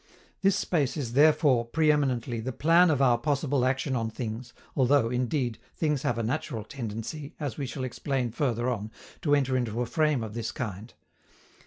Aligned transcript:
This 0.41 0.55
space 0.55 0.97
is 0.97 1.13
therefore, 1.13 1.63
pre 1.63 1.91
eminently, 1.91 2.39
the 2.39 2.51
plan 2.51 2.89
of 2.89 3.03
our 3.03 3.19
possible 3.19 3.63
action 3.63 3.95
on 3.95 4.09
things, 4.09 4.51
although, 4.75 5.11
indeed, 5.11 5.59
things 5.75 6.01
have 6.01 6.17
a 6.17 6.23
natural 6.23 6.63
tendency, 6.63 7.35
as 7.39 7.59
we 7.59 7.67
shall 7.67 7.83
explain 7.83 8.31
further 8.31 8.67
on, 8.67 8.89
to 9.21 9.35
enter 9.35 9.55
into 9.55 9.79
a 9.79 9.85
frame 9.85 10.23
of 10.23 10.33
this 10.33 10.51
kind. 10.51 10.95